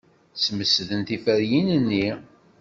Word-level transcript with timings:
Smesden 0.43 1.01
tiferyin-nni. 1.07 2.07